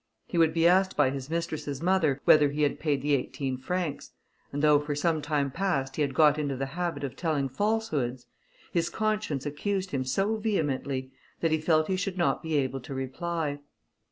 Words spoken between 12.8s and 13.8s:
reply.